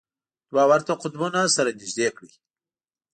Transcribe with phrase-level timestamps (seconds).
[0.51, 2.31] دوه ورته قطبونه سره نژدې کړئ.